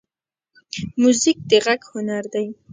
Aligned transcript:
موزیک 1.01 1.37
د 1.49 1.51
غږ 1.65 1.81
هنر 1.91 2.23
دی. 2.33 2.47